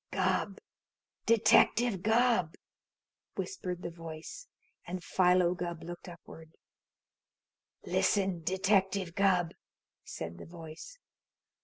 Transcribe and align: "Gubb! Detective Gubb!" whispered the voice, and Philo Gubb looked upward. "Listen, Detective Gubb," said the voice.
"Gubb! 0.09 0.57
Detective 1.27 2.01
Gubb!" 2.01 2.55
whispered 3.35 3.83
the 3.83 3.91
voice, 3.91 4.47
and 4.87 5.03
Philo 5.03 5.53
Gubb 5.53 5.83
looked 5.83 6.09
upward. 6.09 6.57
"Listen, 7.85 8.41
Detective 8.41 9.13
Gubb," 9.13 9.51
said 10.03 10.39
the 10.39 10.47
voice. 10.47 10.97